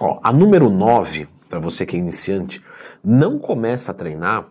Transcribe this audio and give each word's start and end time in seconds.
Ó, 0.00 0.20
a 0.22 0.32
número 0.32 0.70
9, 0.70 1.28
para 1.48 1.58
você 1.58 1.84
que 1.84 1.96
é 1.96 1.98
iniciante, 1.98 2.62
não 3.02 3.38
começa 3.38 3.90
a 3.90 3.94
treinar, 3.94 4.46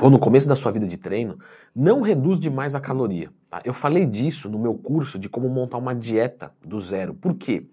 ou 0.00 0.10
no 0.10 0.18
começo 0.18 0.48
da 0.48 0.56
sua 0.56 0.72
vida 0.72 0.86
de 0.86 0.96
treino, 0.96 1.38
não 1.74 2.00
reduz 2.00 2.38
demais 2.38 2.74
a 2.74 2.80
caloria. 2.80 3.30
Tá? 3.48 3.60
Eu 3.64 3.74
falei 3.74 4.06
disso 4.06 4.48
no 4.48 4.58
meu 4.58 4.74
curso 4.74 5.18
de 5.18 5.28
como 5.28 5.48
montar 5.48 5.78
uma 5.78 5.94
dieta 5.94 6.52
do 6.64 6.78
zero. 6.80 7.14
Por 7.14 7.34
quê? 7.34 7.66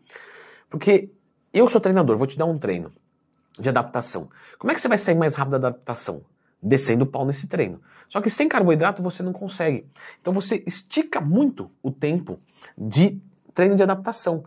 Porque 0.70 1.12
eu 1.54 1.68
sou 1.68 1.80
treinador, 1.80 2.18
vou 2.18 2.28
te 2.28 2.38
dar 2.38 2.46
um 2.46 2.58
treino 2.58 2.92
de 3.60 3.70
adaptação. 3.70 4.30
Como 4.58 4.72
é 4.72 4.76
que 4.76 4.82
você 4.82 4.88
vai 4.88 4.98
sair 4.98 5.16
mais 5.16 5.36
rápido 5.36 5.60
da 5.60 5.68
adaptação? 5.70 6.22
Descendo 6.62 7.04
o 7.04 7.08
pau 7.08 7.26
nesse 7.26 7.48
treino. 7.48 7.80
Só 8.10 8.22
que 8.22 8.30
sem 8.30 8.48
carboidrato 8.48 9.02
você 9.02 9.22
não 9.22 9.34
consegue. 9.34 9.86
Então 10.22 10.34
você 10.34 10.64
estica 10.66 11.22
muito 11.22 11.72
o 11.82 11.92
tempo 11.92 12.40
de 12.78 13.22
treino 13.54 13.76
de 13.76 13.84
adaptação. 13.84 14.44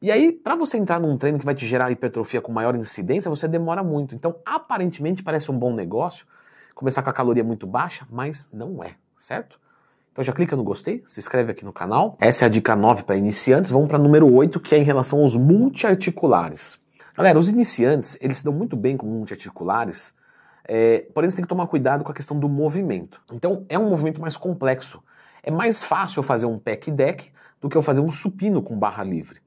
E 0.00 0.10
aí, 0.10 0.30
para 0.32 0.54
você 0.54 0.76
entrar 0.76 1.00
num 1.00 1.16
treino 1.16 1.38
que 1.38 1.44
vai 1.44 1.54
te 1.54 1.66
gerar 1.66 1.90
hipertrofia 1.90 2.40
com 2.40 2.52
maior 2.52 2.74
incidência, 2.76 3.28
você 3.28 3.48
demora 3.48 3.82
muito. 3.82 4.14
Então, 4.14 4.36
aparentemente 4.46 5.22
parece 5.22 5.50
um 5.50 5.58
bom 5.58 5.72
negócio 5.72 6.26
começar 6.74 7.02
com 7.02 7.10
a 7.10 7.12
caloria 7.12 7.42
muito 7.42 7.66
baixa, 7.66 8.06
mas 8.08 8.48
não 8.52 8.82
é, 8.84 8.94
certo? 9.16 9.58
Então 10.12 10.22
já 10.24 10.32
clica 10.32 10.54
no 10.54 10.62
gostei, 10.62 11.02
se 11.06 11.18
inscreve 11.18 11.50
aqui 11.50 11.64
no 11.64 11.72
canal. 11.72 12.16
Essa 12.20 12.44
é 12.44 12.46
a 12.46 12.48
dica 12.48 12.76
9 12.76 13.02
para 13.02 13.16
iniciantes. 13.16 13.72
Vamos 13.72 13.88
para 13.88 13.98
número 13.98 14.32
8, 14.32 14.60
que 14.60 14.76
é 14.76 14.78
em 14.78 14.84
relação 14.84 15.20
aos 15.20 15.36
multiarticulares. 15.36 16.78
Galera, 17.16 17.36
os 17.36 17.48
iniciantes, 17.48 18.16
eles 18.20 18.38
se 18.38 18.44
dão 18.44 18.52
muito 18.52 18.76
bem 18.76 18.96
com 18.96 19.06
multiarticulares, 19.06 20.14
é, 20.68 21.06
porém, 21.14 21.30
você 21.30 21.36
tem 21.36 21.44
que 21.44 21.48
tomar 21.48 21.66
cuidado 21.66 22.04
com 22.04 22.12
a 22.12 22.14
questão 22.14 22.38
do 22.38 22.46
movimento. 22.46 23.22
Então, 23.32 23.64
é 23.70 23.78
um 23.78 23.88
movimento 23.88 24.20
mais 24.20 24.36
complexo. 24.36 25.02
É 25.42 25.50
mais 25.50 25.82
fácil 25.82 26.18
eu 26.18 26.22
fazer 26.22 26.44
um 26.44 26.58
pec 26.58 26.90
deck 26.90 27.32
do 27.58 27.70
que 27.70 27.76
eu 27.76 27.80
fazer 27.80 28.02
um 28.02 28.10
supino 28.10 28.62
com 28.62 28.78
barra 28.78 29.02
livre. 29.02 29.40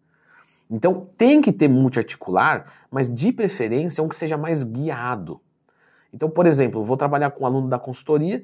Então, 0.71 1.09
tem 1.17 1.41
que 1.41 1.52
ter 1.52 1.67
multiarticular, 1.67 2.66
mas 2.89 3.13
de 3.13 3.34
preferência 3.34 4.02
um 4.02 4.07
que 4.07 4.16
seja 4.16 4.38
mais 4.38 4.63
guiado. 4.63 5.41
Então, 6.13 6.30
por 6.30 6.45
exemplo, 6.45 6.81
vou 6.81 6.95
trabalhar 6.95 7.31
com 7.31 7.44
um 7.44 7.45
aluno 7.45 7.67
da 7.67 7.77
consultoria, 7.77 8.44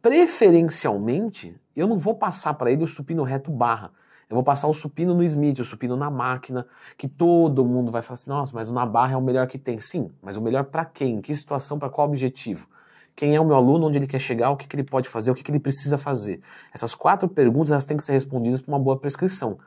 preferencialmente, 0.00 1.54
eu 1.76 1.86
não 1.86 1.98
vou 1.98 2.14
passar 2.14 2.54
para 2.54 2.72
ele 2.72 2.82
o 2.82 2.86
supino 2.86 3.22
reto 3.22 3.50
barra. 3.50 3.92
Eu 4.30 4.34
vou 4.34 4.44
passar 4.44 4.68
o 4.68 4.74
supino 4.74 5.14
no 5.14 5.22
Smith, 5.22 5.58
o 5.58 5.64
supino 5.64 5.96
na 5.96 6.10
máquina, 6.10 6.66
que 6.98 7.08
todo 7.08 7.64
mundo 7.64 7.90
vai 7.90 8.02
falar 8.02 8.14
assim: 8.14 8.30
nossa, 8.30 8.52
mas 8.54 8.68
na 8.70 8.84
barra 8.84 9.14
é 9.14 9.16
o 9.16 9.22
melhor 9.22 9.46
que 9.46 9.58
tem. 9.58 9.78
Sim, 9.78 10.10
mas 10.20 10.36
o 10.36 10.42
melhor 10.42 10.64
para 10.64 10.84
quem? 10.84 11.14
Em 11.14 11.20
que 11.20 11.34
situação? 11.34 11.78
Para 11.78 11.88
qual 11.88 12.08
objetivo? 12.08 12.68
Quem 13.16 13.34
é 13.34 13.40
o 13.40 13.44
meu 13.44 13.56
aluno? 13.56 13.86
Onde 13.86 13.98
ele 13.98 14.06
quer 14.06 14.18
chegar? 14.18 14.50
O 14.50 14.56
que, 14.56 14.68
que 14.68 14.76
ele 14.76 14.84
pode 14.84 15.08
fazer? 15.08 15.30
O 15.30 15.34
que, 15.34 15.42
que 15.42 15.50
ele 15.50 15.58
precisa 15.58 15.96
fazer? 15.96 16.40
Essas 16.74 16.94
quatro 16.94 17.26
perguntas 17.26 17.72
elas 17.72 17.86
têm 17.86 17.96
que 17.96 18.04
ser 18.04 18.12
respondidas 18.12 18.60
para 18.60 18.72
uma 18.72 18.78
boa 18.78 18.98
prescrição. 18.98 19.58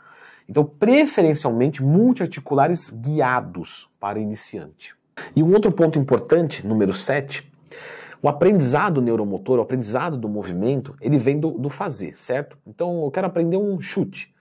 Então, 0.47 0.66
preferencialmente, 0.66 1.84
multiarticulares 1.84 2.89
guiados 2.89 3.89
para 4.00 4.20
iniciante. 4.20 4.95
E 5.36 5.44
um 5.44 5.53
outro 5.53 5.72
ponto 5.72 6.00
importante, 6.00 6.66
número 6.66 6.94
7, 6.94 7.50
o 8.22 8.30
aprendizado 8.30 9.02
neuromotor, 9.02 9.59
o 9.59 9.62
aprendizado 9.62 10.17
do 10.17 10.30
movimento, 10.30 10.95
ele 11.02 11.17
vem 11.17 11.39
do, 11.39 11.52
do 11.52 11.69
fazer, 11.69 12.17
certo? 12.17 12.58
Então, 12.67 13.03
eu 13.03 13.12
quero 13.12 13.28
aprender 13.28 13.58
um 13.58 13.80
chute. 13.80 14.34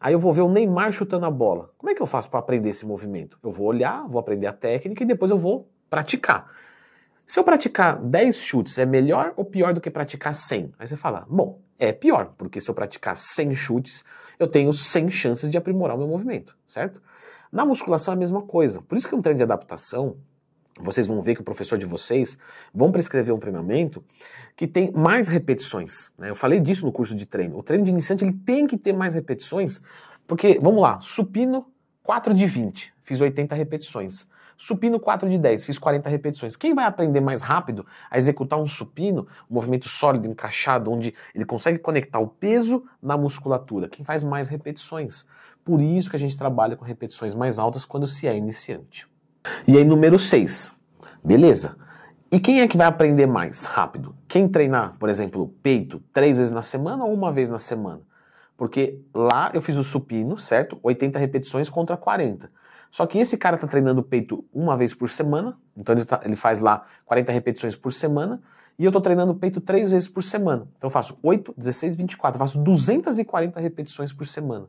Aí 0.00 0.12
eu 0.12 0.18
vou 0.18 0.32
ver 0.32 0.42
o 0.42 0.48
Neymar 0.48 0.92
chutando 0.92 1.26
a 1.26 1.30
bola. 1.30 1.70
Como 1.78 1.90
é 1.90 1.94
que 1.94 2.02
eu 2.02 2.06
faço 2.06 2.28
para 2.28 2.38
aprender 2.38 2.68
esse 2.68 2.84
movimento? 2.84 3.38
Eu 3.42 3.50
vou 3.50 3.66
olhar, 3.66 4.06
vou 4.06 4.20
aprender 4.20 4.46
a 4.46 4.52
técnica 4.52 5.02
e 5.02 5.06
depois 5.06 5.30
eu 5.30 5.38
vou 5.38 5.68
praticar. 5.88 6.50
Se 7.24 7.40
eu 7.40 7.44
praticar 7.44 7.98
10 7.98 8.36
chutes, 8.36 8.78
é 8.78 8.86
melhor 8.86 9.32
ou 9.36 9.44
pior 9.44 9.74
do 9.74 9.80
que 9.80 9.90
praticar 9.90 10.34
100? 10.34 10.70
Aí 10.78 10.86
você 10.86 10.96
fala, 10.96 11.26
bom, 11.28 11.60
é 11.78 11.92
pior, 11.92 12.34
porque 12.38 12.60
se 12.60 12.70
eu 12.70 12.74
praticar 12.74 13.16
100 13.16 13.54
chutes, 13.54 14.04
eu 14.38 14.46
tenho 14.46 14.72
100 14.72 15.08
chances 15.10 15.50
de 15.50 15.56
aprimorar 15.56 15.96
o 15.96 15.98
meu 15.98 16.08
movimento, 16.08 16.56
certo? 16.66 17.02
Na 17.50 17.64
musculação 17.64 18.12
é 18.12 18.16
a 18.16 18.18
mesma 18.18 18.42
coisa. 18.42 18.82
Por 18.82 18.98
isso 18.98 19.08
que 19.08 19.14
um 19.14 19.22
treino 19.22 19.38
de 19.38 19.44
adaptação, 19.44 20.16
vocês 20.78 21.06
vão 21.06 21.22
ver 21.22 21.34
que 21.34 21.40
o 21.40 21.44
professor 21.44 21.78
de 21.78 21.86
vocês 21.86 22.36
vão 22.74 22.92
prescrever 22.92 23.34
um 23.34 23.38
treinamento 23.38 24.04
que 24.54 24.66
tem 24.66 24.90
mais 24.92 25.28
repetições. 25.28 26.10
Né? 26.18 26.30
Eu 26.30 26.34
falei 26.34 26.60
disso 26.60 26.84
no 26.84 26.92
curso 26.92 27.14
de 27.14 27.24
treino. 27.24 27.56
O 27.58 27.62
treino 27.62 27.84
de 27.84 27.90
iniciante 27.90 28.24
ele 28.24 28.34
tem 28.34 28.66
que 28.66 28.76
ter 28.76 28.92
mais 28.92 29.14
repetições, 29.14 29.80
porque, 30.26 30.58
vamos 30.60 30.82
lá, 30.82 31.00
supino 31.00 31.66
4 32.02 32.34
de 32.34 32.46
20, 32.46 32.94
fiz 33.00 33.20
80 33.20 33.54
repetições. 33.54 34.26
Supino 34.56 34.98
4 34.98 35.28
de 35.28 35.36
10, 35.36 35.64
fiz 35.64 35.78
40 35.78 36.08
repetições. 36.08 36.56
Quem 36.56 36.74
vai 36.74 36.86
aprender 36.86 37.20
mais 37.20 37.42
rápido 37.42 37.84
a 38.10 38.16
executar 38.16 38.58
um 38.58 38.66
supino, 38.66 39.26
um 39.50 39.54
movimento 39.54 39.88
sólido, 39.88 40.26
encaixado, 40.26 40.90
onde 40.90 41.14
ele 41.34 41.44
consegue 41.44 41.78
conectar 41.78 42.18
o 42.18 42.26
peso 42.26 42.84
na 43.02 43.16
musculatura? 43.16 43.88
Quem 43.88 44.04
faz 44.04 44.24
mais 44.24 44.48
repetições. 44.48 45.26
Por 45.64 45.80
isso 45.80 46.08
que 46.08 46.16
a 46.16 46.18
gente 46.18 46.36
trabalha 46.36 46.76
com 46.76 46.84
repetições 46.84 47.34
mais 47.34 47.58
altas 47.58 47.84
quando 47.84 48.06
se 48.06 48.26
é 48.26 48.36
iniciante. 48.36 49.06
E 49.66 49.76
aí, 49.76 49.84
número 49.84 50.18
6. 50.18 50.72
Beleza. 51.22 51.76
E 52.30 52.40
quem 52.40 52.60
é 52.60 52.68
que 52.68 52.76
vai 52.76 52.86
aprender 52.86 53.26
mais 53.26 53.64
rápido? 53.64 54.14
Quem 54.26 54.48
treinar, 54.48 54.94
por 54.98 55.08
exemplo, 55.08 55.54
peito 55.62 56.02
três 56.12 56.38
vezes 56.38 56.52
na 56.52 56.62
semana 56.62 57.04
ou 57.04 57.12
uma 57.12 57.30
vez 57.30 57.48
na 57.48 57.58
semana? 57.58 58.00
Porque 58.56 59.00
lá 59.14 59.50
eu 59.54 59.60
fiz 59.60 59.76
o 59.76 59.84
supino, 59.84 60.38
certo? 60.38 60.78
80 60.82 61.18
repetições 61.18 61.68
contra 61.68 61.96
40. 61.96 62.50
Só 62.90 63.06
que 63.06 63.18
esse 63.18 63.36
cara 63.36 63.56
está 63.56 63.66
treinando 63.66 64.02
peito 64.02 64.44
uma 64.52 64.76
vez 64.76 64.94
por 64.94 65.10
semana, 65.10 65.58
então 65.76 65.94
ele, 65.94 66.04
tá, 66.04 66.20
ele, 66.24 66.36
faz 66.36 66.58
lá 66.58 66.86
40 67.04 67.32
repetições 67.32 67.76
por 67.76 67.92
semana, 67.92 68.40
e 68.78 68.84
eu 68.84 68.90
estou 68.90 69.00
treinando 69.00 69.34
peito 69.34 69.60
três 69.60 69.90
vezes 69.90 70.08
por 70.08 70.22
semana. 70.22 70.68
Então 70.76 70.88
eu 70.88 70.92
faço 70.92 71.18
8, 71.22 71.54
16, 71.56 71.96
24, 71.96 72.36
eu 72.36 72.38
faço 72.38 72.58
240 72.58 73.58
repetições 73.60 74.12
por 74.12 74.26
semana 74.26 74.68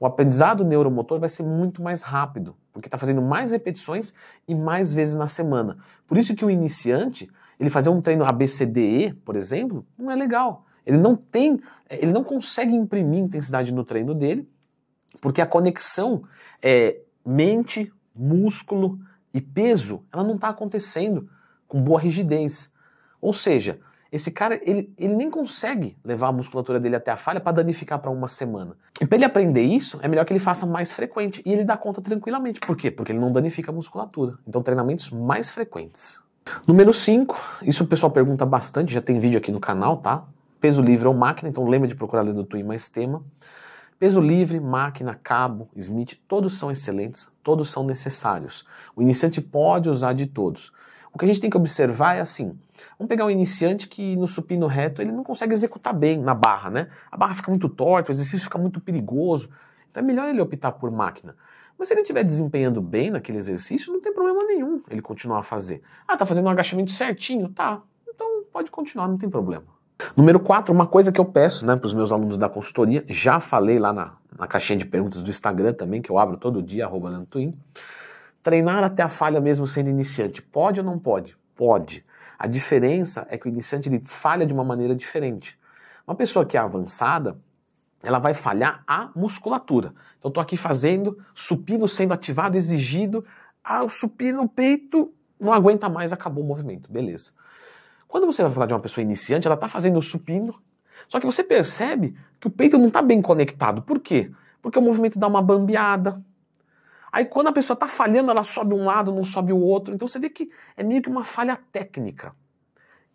o 0.00 0.06
aprendizado 0.06 0.64
neuromotor 0.64 1.18
vai 1.18 1.28
ser 1.28 1.42
muito 1.42 1.82
mais 1.82 2.02
rápido, 2.02 2.56
porque 2.72 2.86
está 2.86 2.96
fazendo 2.96 3.20
mais 3.20 3.50
repetições 3.50 4.14
e 4.46 4.54
mais 4.54 4.92
vezes 4.92 5.14
na 5.14 5.26
semana. 5.26 5.78
Por 6.06 6.16
isso 6.16 6.34
que 6.34 6.44
o 6.44 6.50
iniciante, 6.50 7.28
ele 7.58 7.68
fazer 7.68 7.90
um 7.90 8.00
treino 8.00 8.24
ABCDE, 8.24 9.14
por 9.24 9.34
exemplo, 9.34 9.84
não 9.98 10.10
é 10.10 10.14
legal. 10.14 10.64
Ele 10.86 10.96
não 10.96 11.16
tem, 11.16 11.60
ele 11.90 12.12
não 12.12 12.22
consegue 12.22 12.74
imprimir 12.74 13.20
intensidade 13.20 13.72
no 13.74 13.84
treino 13.84 14.14
dele, 14.14 14.48
porque 15.20 15.42
a 15.42 15.46
conexão 15.46 16.22
é, 16.62 17.00
mente, 17.24 17.92
músculo 18.14 18.98
e 19.32 19.40
peso, 19.40 20.02
ela 20.12 20.24
não 20.24 20.34
está 20.34 20.48
acontecendo 20.48 21.28
com 21.66 21.82
boa 21.82 22.00
rigidez. 22.00 22.72
Ou 23.20 23.32
seja, 23.32 23.80
esse 24.10 24.30
cara, 24.30 24.58
ele, 24.62 24.92
ele 24.96 25.14
nem 25.14 25.30
consegue 25.30 25.96
levar 26.02 26.28
a 26.28 26.32
musculatura 26.32 26.80
dele 26.80 26.96
até 26.96 27.10
a 27.10 27.16
falha 27.16 27.40
para 27.40 27.52
danificar 27.52 27.98
para 27.98 28.10
uma 28.10 28.26
semana. 28.26 28.74
E 29.00 29.06
para 29.06 29.16
ele 29.16 29.24
aprender 29.24 29.62
isso, 29.62 29.98
é 30.02 30.08
melhor 30.08 30.24
que 30.24 30.32
ele 30.32 30.40
faça 30.40 30.66
mais 30.66 30.92
frequente. 30.92 31.42
E 31.44 31.52
ele 31.52 31.62
dá 31.62 31.76
conta 31.76 32.00
tranquilamente. 32.00 32.60
Por 32.60 32.76
quê? 32.76 32.90
Porque 32.90 33.12
ele 33.12 33.18
não 33.18 33.30
danifica 33.30 33.70
a 33.70 33.74
musculatura. 33.74 34.38
Então, 34.46 34.62
treinamentos 34.62 35.10
mais 35.10 35.50
frequentes. 35.50 36.20
Número 36.66 36.92
5, 36.92 37.58
isso 37.62 37.84
o 37.84 37.86
pessoal 37.86 38.10
pergunta 38.10 38.46
bastante, 38.46 38.94
já 38.94 39.02
tem 39.02 39.20
vídeo 39.20 39.36
aqui 39.36 39.52
no 39.52 39.60
canal, 39.60 39.98
tá? 39.98 40.24
Peso 40.58 40.80
livre 40.80 41.06
ou 41.06 41.12
máquina, 41.12 41.48
então 41.48 41.68
lembra 41.68 41.86
de 41.86 41.94
procurar 41.94 42.22
dentro 42.22 42.42
do 42.42 42.44
Twin 42.44 42.62
mais 42.62 42.88
tema. 42.88 43.22
Peso 43.98 44.20
livre, 44.20 44.60
máquina, 44.60 45.18
cabo, 45.20 45.68
Smith, 45.74 46.20
todos 46.28 46.56
são 46.56 46.70
excelentes, 46.70 47.32
todos 47.42 47.68
são 47.68 47.84
necessários. 47.84 48.64
O 48.94 49.02
iniciante 49.02 49.40
pode 49.40 49.88
usar 49.88 50.12
de 50.12 50.26
todos. 50.26 50.72
O 51.12 51.18
que 51.18 51.24
a 51.24 51.28
gente 51.28 51.40
tem 51.40 51.50
que 51.50 51.56
observar 51.56 52.14
é 52.14 52.20
assim: 52.20 52.56
vamos 52.96 53.08
pegar 53.08 53.24
um 53.24 53.30
iniciante 53.30 53.88
que 53.88 54.14
no 54.14 54.28
supino 54.28 54.68
reto 54.68 55.02
ele 55.02 55.10
não 55.10 55.24
consegue 55.24 55.52
executar 55.52 55.92
bem 55.92 56.16
na 56.16 56.32
barra, 56.32 56.70
né? 56.70 56.88
A 57.10 57.16
barra 57.16 57.34
fica 57.34 57.50
muito 57.50 57.68
torta, 57.68 58.12
o 58.12 58.14
exercício 58.14 58.44
fica 58.44 58.56
muito 58.56 58.80
perigoso. 58.80 59.50
Então 59.90 60.00
é 60.00 60.06
melhor 60.06 60.28
ele 60.28 60.40
optar 60.40 60.70
por 60.70 60.92
máquina. 60.92 61.34
Mas 61.76 61.88
se 61.88 61.94
ele 61.94 62.02
estiver 62.02 62.22
desempenhando 62.22 62.80
bem 62.80 63.10
naquele 63.10 63.38
exercício, 63.38 63.92
não 63.92 64.00
tem 64.00 64.12
problema 64.12 64.44
nenhum 64.44 64.80
ele 64.88 65.02
continuar 65.02 65.40
a 65.40 65.42
fazer. 65.42 65.82
Ah, 66.06 66.16
tá 66.16 66.24
fazendo 66.24 66.46
um 66.46 66.50
agachamento 66.50 66.92
certinho? 66.92 67.48
Tá. 67.48 67.82
Então 68.08 68.44
pode 68.52 68.70
continuar, 68.70 69.08
não 69.08 69.18
tem 69.18 69.28
problema. 69.28 69.77
Número 70.16 70.38
4, 70.38 70.72
uma 70.72 70.86
coisa 70.86 71.10
que 71.10 71.20
eu 71.20 71.24
peço 71.24 71.66
né, 71.66 71.74
para 71.74 71.86
os 71.86 71.92
meus 71.92 72.12
alunos 72.12 72.36
da 72.36 72.48
consultoria, 72.48 73.04
já 73.08 73.40
falei 73.40 73.78
lá 73.78 73.92
na, 73.92 74.12
na 74.38 74.46
caixinha 74.46 74.78
de 74.78 74.86
perguntas 74.86 75.22
do 75.22 75.30
Instagram 75.30 75.72
também, 75.72 76.00
que 76.00 76.10
eu 76.10 76.18
abro 76.18 76.36
todo 76.36 76.62
dia, 76.62 76.84
arroba. 76.84 77.26
Treinar 78.42 78.84
até 78.84 79.02
a 79.02 79.08
falha 79.08 79.40
mesmo 79.40 79.66
sendo 79.66 79.90
iniciante, 79.90 80.40
pode 80.40 80.80
ou 80.80 80.86
não 80.86 80.98
pode? 80.98 81.36
Pode. 81.56 82.04
A 82.38 82.46
diferença 82.46 83.26
é 83.28 83.36
que 83.36 83.46
o 83.46 83.48
iniciante 83.48 83.88
ele 83.88 84.00
falha 84.04 84.46
de 84.46 84.52
uma 84.52 84.62
maneira 84.62 84.94
diferente. 84.94 85.58
Uma 86.06 86.14
pessoa 86.14 86.46
que 86.46 86.56
é 86.56 86.60
avançada, 86.60 87.36
ela 88.00 88.20
vai 88.20 88.32
falhar 88.32 88.84
a 88.86 89.10
musculatura. 89.16 89.92
Então 90.18 90.28
estou 90.28 90.40
aqui 90.40 90.56
fazendo, 90.56 91.18
supino 91.34 91.88
sendo 91.88 92.14
ativado, 92.14 92.56
exigido, 92.56 93.24
ah, 93.64 93.84
o 93.84 93.90
supino, 93.90 94.42
o 94.42 94.48
peito 94.48 95.12
não 95.38 95.52
aguenta 95.52 95.88
mais, 95.88 96.12
acabou 96.12 96.44
o 96.44 96.46
movimento, 96.46 96.90
beleza. 96.90 97.32
Quando 98.08 98.26
você 98.26 98.42
vai 98.42 98.50
falar 98.50 98.66
de 98.66 98.72
uma 98.74 98.80
pessoa 98.80 99.02
iniciante, 99.02 99.46
ela 99.46 99.54
está 99.54 99.68
fazendo 99.68 99.98
o 99.98 100.02
supino, 100.02 100.58
só 101.06 101.20
que 101.20 101.26
você 101.26 101.44
percebe 101.44 102.16
que 102.40 102.48
o 102.48 102.50
peito 102.50 102.76
não 102.76 102.88
está 102.88 103.00
bem 103.00 103.22
conectado. 103.22 103.82
Por 103.82 104.00
quê? 104.00 104.32
Porque 104.60 104.78
o 104.78 104.82
movimento 104.82 105.18
dá 105.18 105.28
uma 105.28 105.40
bambeada, 105.40 106.20
Aí 107.12 107.24
quando 107.24 107.48
a 107.48 107.52
pessoa 107.52 107.74
está 107.74 107.88
falhando, 107.88 108.30
ela 108.30 108.42
sobe 108.44 108.74
um 108.74 108.84
lado, 108.84 109.12
não 109.12 109.24
sobe 109.24 109.52
o 109.52 109.58
outro. 109.58 109.94
Então 109.94 110.06
você 110.06 110.18
vê 110.18 110.28
que 110.28 110.50
é 110.76 110.82
meio 110.82 111.02
que 111.02 111.08
uma 111.08 111.24
falha 111.24 111.58
técnica 111.72 112.34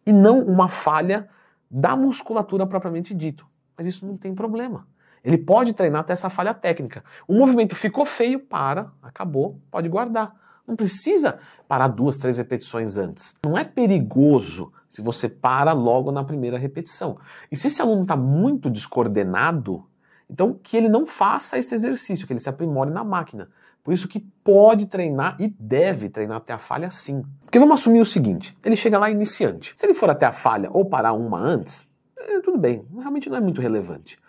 e 0.06 0.12
não 0.12 0.40
uma 0.40 0.68
falha 0.68 1.30
da 1.70 1.96
musculatura 1.96 2.66
propriamente 2.66 3.14
dito. 3.14 3.46
Mas 3.78 3.88
isso 3.88 4.06
não 4.06 4.18
tem 4.18 4.34
problema. 4.34 4.88
Ele 5.24 5.38
pode 5.38 5.74
treinar 5.74 6.02
até 6.02 6.14
essa 6.14 6.30
falha 6.30 6.54
técnica. 6.54 7.04
O 7.28 7.34
movimento 7.34 7.76
ficou 7.76 8.04
feio, 8.04 8.40
para, 8.40 8.92
acabou, 9.02 9.60
pode 9.72 9.88
guardar. 9.88 10.36
Não 10.68 10.76
precisa 10.76 11.40
parar 11.68 11.88
duas, 11.88 12.18
três 12.18 12.38
repetições 12.38 12.98
antes. 12.98 13.36
Não 13.44 13.58
é 13.58 13.64
perigoso 13.64 14.72
se 14.94 15.02
você 15.02 15.28
para 15.28 15.74
logo 15.74 16.12
na 16.12 16.24
primeira 16.24 16.56
repetição. 16.56 17.18
E 17.52 17.58
se 17.58 17.66
esse 17.66 17.82
aluno 17.82 18.04
está 18.04 18.16
muito 18.16 18.70
descoordenado, 18.70 19.84
então 20.30 20.54
que 20.54 20.78
ele 20.78 20.88
não 20.88 21.04
faça 21.04 21.58
esse 21.58 21.74
exercício, 21.74 22.28
que 22.28 22.34
ele 22.34 22.40
se 22.40 22.48
aprimore 22.48 22.92
na 22.92 23.04
máquina. 23.04 23.50
Por 23.84 23.92
isso 23.92 24.08
que 24.08 24.20
pode 24.20 24.86
treinar 24.86 25.36
e 25.40 25.48
deve 25.48 26.10
treinar 26.10 26.38
até 26.38 26.54
a 26.54 26.60
falha 26.60 26.92
sim. 26.92 27.24
Porque 27.42 27.58
vamos 27.58 27.80
assumir 27.80 28.02
o 28.02 28.06
seguinte, 28.06 28.56
ele 28.64 28.76
chega 28.76 29.00
lá 29.00 29.10
iniciante. 29.10 29.74
Se 29.76 29.84
ele 29.84 29.96
for 29.96 30.12
até 30.12 30.28
a 30.28 30.32
falha 30.32 30.70
ou 30.72 30.86
parar 30.86 31.14
uma 31.14 31.40
antes, 31.40 31.90
é, 32.16 32.40
tudo 32.42 32.60
bem, 32.60 32.86
realmente 32.96 33.32
não 33.32 33.38
é 33.38 33.42
muito 33.42 33.62
relevante. 33.62 34.20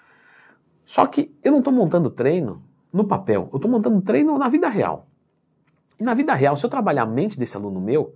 Só 0.87 1.07
que 1.07 1.31
eu 1.45 1.53
não 1.53 1.59
estou 1.59 1.75
montando 1.75 2.09
treino 2.09 2.63
no 2.91 3.05
papel, 3.05 3.51
eu 3.53 3.57
estou 3.57 3.71
montando 3.71 4.01
treino 4.01 4.39
na 4.39 4.49
vida 4.49 4.67
real. 4.67 5.09
E 6.01 6.03
na 6.03 6.15
vida 6.15 6.33
real, 6.33 6.57
se 6.57 6.65
eu 6.65 6.71
trabalhar 6.71 7.03
a 7.03 7.07
mente 7.07 7.39
desse 7.39 7.55
aluno 7.55 7.83
meu, 7.83 8.15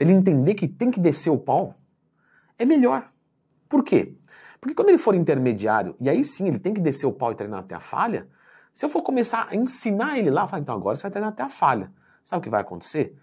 ele 0.00 0.12
entender 0.12 0.54
que 0.54 0.66
tem 0.66 0.90
que 0.90 0.98
descer 0.98 1.30
o 1.30 1.38
pau, 1.38 1.74
é 2.58 2.64
melhor. 2.64 3.12
Por 3.68 3.84
quê? 3.84 4.16
Porque 4.58 4.74
quando 4.74 4.88
ele 4.88 4.98
for 4.98 5.14
intermediário, 5.14 5.94
e 6.00 6.08
aí 6.08 6.24
sim 6.24 6.48
ele 6.48 6.58
tem 6.58 6.74
que 6.74 6.80
descer 6.80 7.06
o 7.06 7.12
pau 7.12 7.30
e 7.30 7.34
treinar 7.34 7.60
até 7.60 7.74
a 7.74 7.80
falha, 7.80 8.26
se 8.72 8.84
eu 8.84 8.88
for 8.88 9.02
começar 9.02 9.48
a 9.50 9.54
ensinar 9.54 10.18
ele 10.18 10.30
lá, 10.30 10.46
falar, 10.46 10.62
então 10.62 10.74
agora 10.74 10.96
você 10.96 11.02
vai 11.02 11.10
treinar 11.10 11.30
até 11.30 11.42
a 11.42 11.48
falha. 11.48 11.92
Sabe 12.24 12.40
o 12.40 12.42
que 12.42 12.50
vai 12.50 12.62
acontecer? 12.62 13.16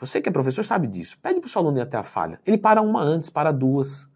Você 0.00 0.20
que 0.20 0.28
é 0.28 0.32
professor 0.32 0.64
sabe 0.64 0.86
disso. 0.86 1.18
Pede 1.20 1.40
para 1.40 1.46
o 1.46 1.50
seu 1.50 1.60
aluno 1.60 1.76
ir 1.78 1.82
até 1.82 1.98
a 1.98 2.02
falha. 2.02 2.40
Ele 2.46 2.56
para 2.56 2.80
uma 2.80 3.02
antes, 3.02 3.28
para 3.28 3.52
duas. 3.52 4.08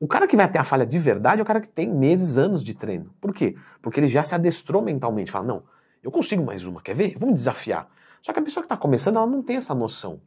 O 0.00 0.06
cara 0.06 0.26
que 0.26 0.36
vai 0.36 0.46
até 0.46 0.58
a 0.58 0.64
falha 0.64 0.86
de 0.86 0.98
verdade 0.98 1.40
é 1.40 1.42
o 1.42 1.46
cara 1.46 1.60
que 1.60 1.68
tem 1.68 1.92
meses, 1.92 2.38
anos 2.38 2.64
de 2.64 2.72
treino. 2.72 3.14
Por 3.20 3.34
quê? 3.34 3.56
Porque 3.82 4.00
ele 4.00 4.08
já 4.08 4.22
se 4.22 4.34
adestrou 4.34 4.80
mentalmente. 4.80 5.30
Fala, 5.30 5.46
não, 5.46 5.64
eu 6.02 6.10
consigo 6.10 6.44
mais 6.44 6.64
uma, 6.64 6.80
quer 6.80 6.94
ver? 6.94 7.14
Vamos 7.18 7.34
desafiar. 7.34 7.88
Só 8.22 8.32
que 8.32 8.38
a 8.38 8.42
pessoa 8.42 8.62
que 8.62 8.66
está 8.66 8.76
começando, 8.76 9.16
ela 9.16 9.26
não 9.26 9.42
tem 9.42 9.56
essa 9.56 9.74
noção. 9.74 10.20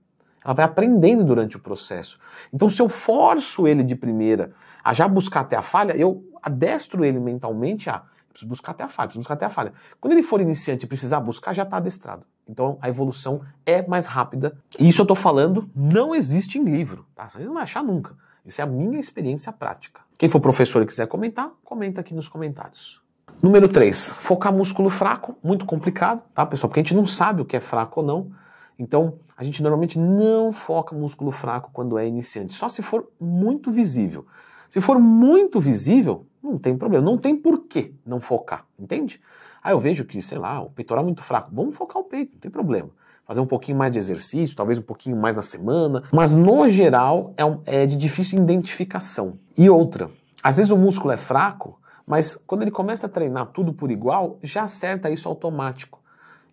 Ela 0.43 0.53
vai 0.53 0.65
aprendendo 0.65 1.23
durante 1.23 1.57
o 1.57 1.59
processo. 1.59 2.19
Então, 2.53 2.69
se 2.69 2.81
eu 2.81 2.87
forço 2.87 3.67
ele 3.67 3.83
de 3.83 3.95
primeira 3.95 4.51
a 4.83 4.93
já 4.93 5.07
buscar 5.07 5.41
até 5.41 5.55
a 5.55 5.61
falha, 5.61 5.93
eu 5.95 6.23
adestro 6.41 7.03
ele 7.03 7.19
mentalmente 7.19 7.89
a 7.89 8.03
preciso 8.39 8.47
buscar 8.47 8.71
até 8.71 8.83
a 8.83 8.87
falha, 8.87 9.07
preciso 9.07 9.21
buscar 9.21 9.33
até 9.33 9.45
a 9.45 9.49
falha. 9.49 9.73
Quando 9.99 10.13
ele 10.13 10.23
for 10.23 10.39
iniciante 10.39 10.85
e 10.85 10.87
precisar 10.87 11.19
buscar, 11.19 11.53
já 11.53 11.63
está 11.63 11.77
adestrado. 11.77 12.23
Então 12.47 12.77
a 12.81 12.89
evolução 12.89 13.41
é 13.65 13.85
mais 13.85 14.05
rápida. 14.05 14.57
E 14.79 14.87
isso 14.87 15.01
eu 15.01 15.03
estou 15.03 15.15
falando 15.15 15.69
não 15.75 16.15
existe 16.15 16.57
em 16.57 16.63
livro, 16.63 17.05
tá? 17.15 17.27
Você 17.27 17.39
não 17.39 17.53
vai 17.53 17.63
achar 17.63 17.83
nunca. 17.83 18.15
Isso 18.45 18.61
é 18.61 18.63
a 18.63 18.67
minha 18.67 18.99
experiência 18.99 19.51
prática. 19.51 20.01
Quem 20.17 20.29
for 20.29 20.39
professor 20.39 20.81
e 20.81 20.85
quiser 20.85 21.07
comentar, 21.07 21.51
comenta 21.63 22.01
aqui 22.01 22.13
nos 22.13 22.27
comentários. 22.27 23.01
Número 23.41 23.69
3, 23.69 24.13
focar 24.13 24.51
músculo 24.51 24.89
fraco, 24.89 25.37
muito 25.43 25.65
complicado, 25.65 26.21
tá, 26.33 26.45
pessoal? 26.45 26.69
Porque 26.69 26.79
a 26.79 26.83
gente 26.83 26.95
não 26.95 27.05
sabe 27.05 27.41
o 27.41 27.45
que 27.45 27.55
é 27.55 27.59
fraco 27.59 28.01
ou 28.01 28.05
não. 28.05 28.31
Então, 28.79 29.19
a 29.35 29.43
gente 29.43 29.61
normalmente 29.61 29.99
não 29.99 30.53
foca 30.53 30.95
músculo 30.95 31.31
fraco 31.31 31.69
quando 31.73 31.97
é 31.97 32.07
iniciante, 32.07 32.53
só 32.53 32.69
se 32.69 32.81
for 32.81 33.11
muito 33.19 33.69
visível. 33.69 34.25
Se 34.69 34.79
for 34.79 34.97
muito 34.97 35.59
visível, 35.59 36.25
não 36.41 36.57
tem 36.57 36.77
problema, 36.77 37.03
não 37.03 37.17
tem 37.17 37.35
porquê 37.35 37.93
não 38.05 38.21
focar, 38.21 38.65
entende? 38.79 39.19
Aí 39.61 39.73
eu 39.73 39.79
vejo 39.79 40.05
que, 40.05 40.21
sei 40.21 40.37
lá, 40.37 40.61
o 40.61 40.69
peitoral 40.69 41.03
é 41.03 41.05
muito 41.05 41.21
fraco, 41.21 41.49
vamos 41.51 41.75
focar 41.75 42.01
o 42.01 42.05
peito, 42.05 42.33
não 42.33 42.39
tem 42.39 42.49
problema. 42.49 42.89
Fazer 43.25 43.41
um 43.41 43.45
pouquinho 43.45 43.77
mais 43.77 43.91
de 43.91 43.99
exercício, 43.99 44.55
talvez 44.55 44.79
um 44.79 44.83
pouquinho 44.83 45.17
mais 45.17 45.35
na 45.35 45.41
semana, 45.41 46.03
mas 46.11 46.33
no 46.33 46.67
geral 46.69 47.33
é, 47.35 47.43
um, 47.43 47.61
é 47.65 47.85
de 47.85 47.97
difícil 47.97 48.39
identificação. 48.39 49.37
E 49.57 49.69
outra, 49.69 50.09
às 50.41 50.55
vezes 50.57 50.71
o 50.71 50.77
músculo 50.77 51.11
é 51.11 51.17
fraco, 51.17 51.77
mas 52.07 52.35
quando 52.47 52.61
ele 52.61 52.71
começa 52.71 53.07
a 53.07 53.09
treinar 53.09 53.47
tudo 53.47 53.73
por 53.73 53.91
igual, 53.91 54.39
já 54.41 54.63
acerta 54.63 55.11
isso 55.11 55.27
automático. 55.27 56.01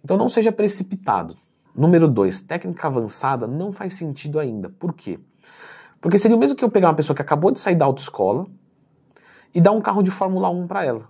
Então 0.03 0.17
não 0.17 0.29
seja 0.29 0.51
precipitado. 0.51 1.37
Número 1.77 2.09
2, 2.09 2.41
técnica 2.41 2.87
avançada 2.87 3.47
não 3.47 3.71
faz 3.71 3.93
sentido 3.93 4.39
ainda. 4.39 4.71
Por 4.71 4.95
quê? 4.95 5.21
Porque 6.01 6.17
seria 6.17 6.35
o 6.35 6.41
mesmo 6.41 6.57
que 6.57 6.65
eu 6.65 6.71
pegar 6.71 6.89
uma 6.89 6.95
pessoa 6.95 7.15
que 7.15 7.21
acabou 7.21 7.51
de 7.51 7.61
sair 7.61 7.75
da 7.75 7.85
autoescola 7.85 8.47
e 9.55 9.61
dar 9.61 9.73
um 9.73 9.81
carro 9.83 10.03
de 10.03 10.11
Fórmula 10.11 10.49
1 10.49 10.67
para 10.67 10.87
ela. 10.87 11.09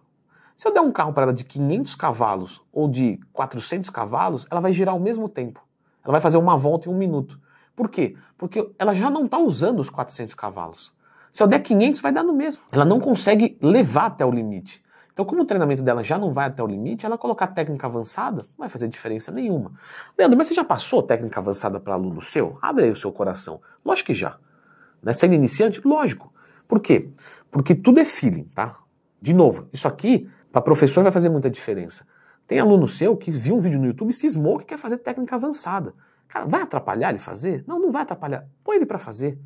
Se 0.57 0.67
eu 0.67 0.75
der 0.75 0.81
um 0.81 0.91
carro 0.91 1.13
para 1.13 1.25
ela 1.25 1.33
de 1.33 1.45
500 1.45 1.95
cavalos 1.95 2.61
ou 2.73 2.89
de 2.89 3.21
400 3.33 3.91
cavalos, 3.91 4.45
ela 4.51 4.61
vai 4.61 4.73
girar 4.73 4.93
ao 4.95 5.01
mesmo 5.01 5.29
tempo. 5.29 5.65
Ela 6.03 6.13
vai 6.13 6.21
fazer 6.21 6.37
uma 6.37 6.57
volta 6.57 6.89
em 6.89 6.93
um 6.93 6.97
minuto. 6.97 7.39
Por 7.77 7.89
quê? 7.89 8.17
Porque 8.37 8.69
ela 8.77 8.93
já 8.93 9.09
não 9.09 9.27
está 9.27 9.39
usando 9.39 9.79
os 9.79 9.89
400 9.89 10.35
cavalos. 10.35 10.93
Se 11.31 11.45
eu 11.45 11.47
der 11.47 11.61
500, 11.61 12.01
vai 12.01 12.11
dar 12.11 12.25
no 12.25 12.33
mesmo. 12.33 12.65
Ela 12.73 12.85
não 12.85 12.99
consegue 12.99 13.57
levar 13.62 14.07
até 14.07 14.27
o 14.27 14.33
limite. 14.33 14.83
Então, 15.17 15.25
como 15.25 15.41
o 15.41 15.47
treinamento 15.47 15.83
dela 15.83 16.03
já 16.03 16.19
não 16.19 16.31
vai 16.31 16.45
até 16.45 16.63
o 16.63 16.67
limite, 16.67 17.07
ela 17.07 17.17
colocar 17.17 17.47
técnica 17.47 17.87
avançada 17.87 18.43
não 18.43 18.59
vai 18.59 18.69
fazer 18.69 18.87
diferença 18.87 19.33
nenhuma. 19.33 19.73
Leandro, 20.19 20.37
mas 20.37 20.47
você 20.47 20.53
já 20.53 20.63
passou 20.63 21.03
técnica 21.03 21.41
avançada 21.41 21.81
para 21.81 21.95
aluno 21.95 22.21
seu? 22.21 22.59
Abre 22.61 22.85
aí 22.85 22.91
o 22.91 22.97
seu 22.97 23.11
coração. 23.11 23.63
Lógico 23.83 24.09
que 24.09 24.13
já. 24.13 24.37
Né? 25.03 25.15
Sendo 25.15 25.33
iniciante, 25.33 25.81
lógico. 25.89 26.31
Por 26.69 26.81
quê? 26.81 27.09
Porque 27.51 27.75
tudo 27.75 27.99
é 27.99 28.05
feeling, 28.05 28.45
tá? 28.55 28.77
De 29.19 29.33
novo, 29.33 29.71
isso 29.73 29.89
aqui, 29.89 30.29
para 30.53 30.61
professor, 30.61 31.03
vai 31.03 31.11
fazer 31.11 31.31
muita 31.31 31.49
diferença. 31.49 32.07
Tem 32.47 32.61
aluno 32.61 32.87
seu 32.87 33.17
que 33.17 33.31
viu 33.31 33.57
um 33.57 33.59
vídeo 33.59 33.81
no 33.81 33.87
YouTube 33.87 34.11
e 34.11 34.12
cismou 34.12 34.59
que 34.59 34.67
quer 34.67 34.77
fazer 34.77 34.99
técnica 34.99 35.37
avançada. 35.37 35.95
Cara, 36.29 36.45
vai 36.45 36.61
atrapalhar 36.61 37.09
ele 37.09 37.19
fazer? 37.21 37.65
Não, 37.67 37.81
não 37.81 37.91
vai 37.91 38.03
atrapalhar. 38.03 38.47
Põe 38.62 38.77
ele 38.77 38.85
para 38.85 38.99
fazer 38.99 39.39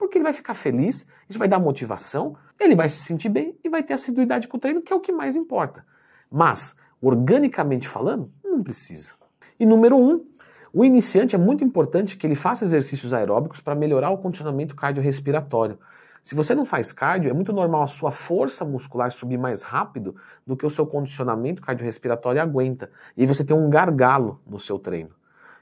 porque 0.00 0.16
ele 0.16 0.24
vai 0.24 0.32
ficar 0.32 0.54
feliz, 0.54 1.06
isso 1.28 1.38
vai 1.38 1.46
dar 1.46 1.58
motivação, 1.58 2.34
ele 2.58 2.74
vai 2.74 2.88
se 2.88 2.96
sentir 2.96 3.28
bem 3.28 3.54
e 3.62 3.68
vai 3.68 3.82
ter 3.82 3.92
assiduidade 3.92 4.48
com 4.48 4.56
o 4.56 4.60
treino, 4.60 4.80
que 4.80 4.90
é 4.90 4.96
o 4.96 5.00
que 5.00 5.12
mais 5.12 5.36
importa. 5.36 5.84
Mas, 6.30 6.74
organicamente 7.02 7.86
falando, 7.86 8.32
não 8.42 8.62
precisa. 8.62 9.12
E 9.58 9.66
número 9.66 9.98
um, 9.98 10.24
o 10.72 10.86
iniciante 10.86 11.36
é 11.36 11.38
muito 11.38 11.62
importante 11.62 12.16
que 12.16 12.26
ele 12.26 12.34
faça 12.34 12.64
exercícios 12.64 13.12
aeróbicos 13.12 13.60
para 13.60 13.74
melhorar 13.74 14.08
o 14.08 14.16
condicionamento 14.16 14.74
cardiorrespiratório. 14.74 15.78
Se 16.22 16.34
você 16.34 16.54
não 16.54 16.64
faz 16.64 16.94
cardio, 16.94 17.28
é 17.28 17.34
muito 17.34 17.52
normal 17.52 17.82
a 17.82 17.86
sua 17.86 18.10
força 18.10 18.64
muscular 18.64 19.10
subir 19.10 19.36
mais 19.36 19.62
rápido 19.62 20.16
do 20.46 20.56
que 20.56 20.64
o 20.64 20.70
seu 20.70 20.86
condicionamento 20.86 21.60
cardiorrespiratório 21.60 22.40
aguenta. 22.40 22.90
E 23.18 23.26
você 23.26 23.44
tem 23.44 23.54
um 23.54 23.68
gargalo 23.68 24.40
no 24.46 24.58
seu 24.58 24.78
treino. 24.78 25.10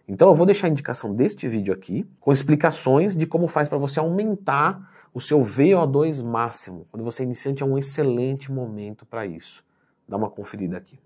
Então 0.08 0.28
eu 0.28 0.34
vou 0.34 0.46
deixar 0.46 0.68
a 0.68 0.70
indicação 0.70 1.14
deste 1.14 1.46
vídeo 1.46 1.72
aqui, 1.72 2.08
com 2.18 2.32
explicações 2.32 3.14
de 3.14 3.26
como 3.26 3.46
faz 3.46 3.68
para 3.68 3.76
você 3.76 4.00
aumentar 4.00 4.90
o 5.12 5.20
seu 5.20 5.40
VO2 5.40 6.24
máximo. 6.24 6.86
Quando 6.90 7.04
você 7.04 7.22
é 7.22 7.24
iniciante 7.24 7.62
é 7.62 7.66
um 7.66 7.76
excelente 7.76 8.50
momento 8.50 9.04
para 9.04 9.26
isso. 9.26 9.62
Dá 10.08 10.16
uma 10.16 10.30
conferida 10.30 10.78
aqui. 10.78 10.98